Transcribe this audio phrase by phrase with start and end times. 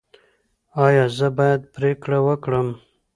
[0.85, 2.67] ایا زه باید پریکړه وکړم؟